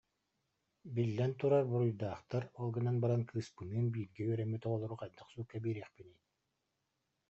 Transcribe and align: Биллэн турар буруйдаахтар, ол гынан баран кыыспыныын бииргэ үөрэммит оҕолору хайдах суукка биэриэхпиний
Биллэн 0.99 1.31
турар 1.41 1.65
буруйдаахтар, 1.71 2.43
ол 2.59 2.67
гынан 2.75 2.97
баран 3.03 3.21
кыыспыныын 3.29 3.87
бииргэ 3.93 4.23
үөрэммит 4.27 4.63
оҕолору 4.67 4.97
хайдах 5.01 5.27
суукка 5.33 5.57
биэриэхпиний 5.63 6.19